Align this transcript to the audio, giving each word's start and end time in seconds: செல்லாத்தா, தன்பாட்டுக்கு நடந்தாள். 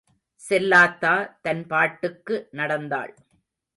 செல்லாத்தா, 0.41 1.13
தன்பாட்டுக்கு 1.41 2.47
நடந்தாள். 2.51 3.13